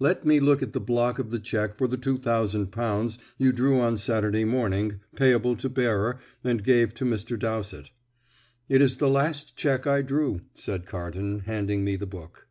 [0.00, 3.52] "Let me look at the block of the cheque for the two thousand pounds you
[3.52, 7.38] drew on Saturday morning, payable to bearer, and gave to Mr.
[7.38, 7.92] Dowsett."
[8.68, 12.48] "It is the last cheque I drew," said Carton, handing me the book.